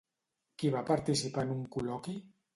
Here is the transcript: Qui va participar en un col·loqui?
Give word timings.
Qui 0.63 0.71
va 0.77 0.81
participar 0.87 1.45
en 1.51 1.53
un 1.59 1.63
col·loqui? 1.79 2.19